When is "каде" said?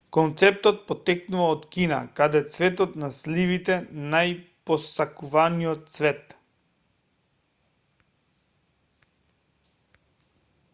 2.19-2.41